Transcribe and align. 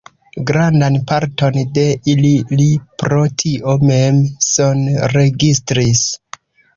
Grandan 0.51 0.95
parton 1.09 1.57
de 1.75 1.83
ili 2.13 2.31
li 2.61 2.65
pro 3.03 3.19
tio 3.43 3.75
mem 3.91 4.17
sonregistris. 4.47 6.03